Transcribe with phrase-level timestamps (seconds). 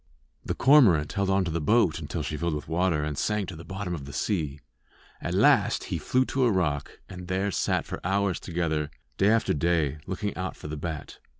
[0.43, 3.55] The cormorant held on to the boat until she filled with water and sank to
[3.55, 4.59] the bottom of the sea.
[5.21, 9.53] At last he flew to a rock, and there sat for hours together, day after
[9.53, 11.19] day, looking out for the bat.